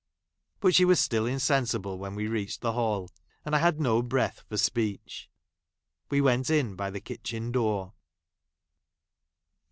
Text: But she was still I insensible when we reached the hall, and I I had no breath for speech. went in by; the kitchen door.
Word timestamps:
But 0.61 0.73
she 0.73 0.83
was 0.83 0.99
still 0.99 1.27
I 1.27 1.29
insensible 1.29 1.99
when 1.99 2.15
we 2.15 2.25
reached 2.27 2.61
the 2.61 2.71
hall, 2.71 3.11
and 3.45 3.53
I 3.53 3.59
I 3.59 3.61
had 3.61 3.79
no 3.79 4.01
breath 4.01 4.43
for 4.49 4.57
speech. 4.57 5.29
went 6.09 6.49
in 6.49 6.75
by; 6.75 6.89
the 6.89 6.99
kitchen 6.99 7.51
door. 7.51 7.93